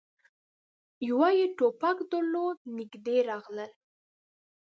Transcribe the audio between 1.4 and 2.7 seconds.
ټوپک درلود.